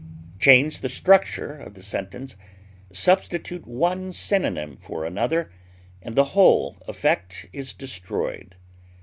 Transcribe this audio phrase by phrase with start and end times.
[0.39, 2.35] Change the structure of the sentence;
[2.91, 5.51] substitute one synonym for another,
[6.01, 8.55] and the whole effect is destroyed.